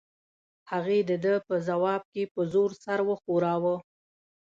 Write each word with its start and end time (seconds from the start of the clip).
هغې 0.71 0.99
د 1.09 1.11
ده 1.23 1.33
په 1.47 1.55
ځواب 1.67 2.01
کې 2.13 2.23
په 2.33 2.41
زور 2.53 2.69
سر 2.83 2.99
وښوراوه. 3.07 3.75